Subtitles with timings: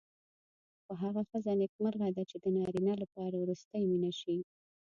[0.83, 4.37] خو هغه ښځه نېکمرغه ده چې د نارینه لپاره وروستۍ مینه شي.